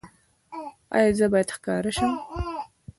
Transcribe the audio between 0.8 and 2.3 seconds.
ایا زه باید ښکاره شم؟